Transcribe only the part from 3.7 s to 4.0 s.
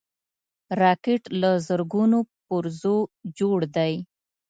دی